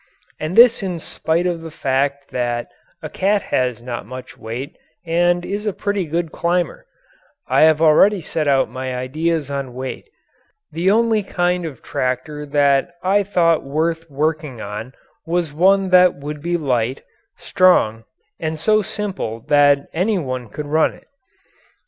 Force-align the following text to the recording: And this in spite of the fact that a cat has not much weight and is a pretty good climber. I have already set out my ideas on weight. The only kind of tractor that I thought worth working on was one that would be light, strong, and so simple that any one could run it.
And 0.39 0.55
this 0.55 0.81
in 0.81 0.97
spite 0.97 1.45
of 1.45 1.61
the 1.61 1.69
fact 1.69 2.31
that 2.31 2.69
a 3.03 3.07
cat 3.07 3.43
has 3.43 3.83
not 3.83 4.03
much 4.03 4.35
weight 4.35 4.75
and 5.05 5.45
is 5.45 5.67
a 5.67 5.73
pretty 5.77 6.05
good 6.05 6.31
climber. 6.31 6.87
I 7.47 7.61
have 7.69 7.83
already 7.83 8.19
set 8.19 8.47
out 8.47 8.67
my 8.67 8.95
ideas 8.95 9.51
on 9.51 9.75
weight. 9.75 10.05
The 10.71 10.89
only 10.89 11.21
kind 11.21 11.65
of 11.65 11.83
tractor 11.83 12.47
that 12.47 12.95
I 13.03 13.21
thought 13.21 13.63
worth 13.63 14.09
working 14.09 14.59
on 14.59 14.93
was 15.27 15.53
one 15.53 15.91
that 15.91 16.15
would 16.15 16.41
be 16.41 16.57
light, 16.57 17.03
strong, 17.37 18.03
and 18.39 18.57
so 18.57 18.81
simple 18.81 19.41
that 19.49 19.87
any 19.93 20.17
one 20.17 20.49
could 20.49 20.65
run 20.65 20.93
it. 20.95 21.05